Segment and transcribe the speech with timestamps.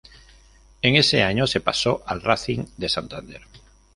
[0.81, 3.43] En ese año se pasó al Racing de Santander.